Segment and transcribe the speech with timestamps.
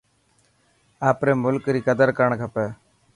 [1.09, 2.67] آپري ملڪ ري قدر ڪرڻ کپي.